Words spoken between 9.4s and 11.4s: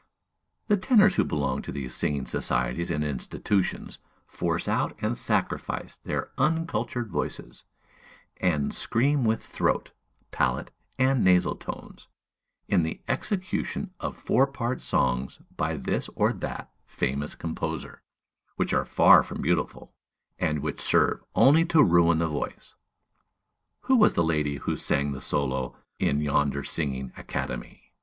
throat, palate, and